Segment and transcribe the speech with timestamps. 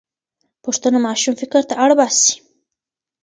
[0.65, 2.33] پوښتنه ماشوم فکر ته اړ باسي.